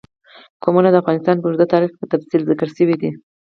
[0.63, 3.09] قومونه د افغانستان په اوږده تاریخ کې په تفصیل ذکر شوی دی.